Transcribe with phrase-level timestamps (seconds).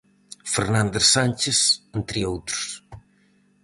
[0.53, 1.59] Fernández Sánchez,
[1.99, 2.61] entre outros.